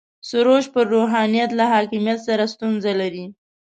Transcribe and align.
سروش 0.29 0.65
پر 0.73 0.85
روحانیت 0.93 1.49
له 1.59 1.65
حاکمیت 1.73 2.19
سره 2.27 2.43
ستونزه 2.53 2.91
لري. 3.01 3.25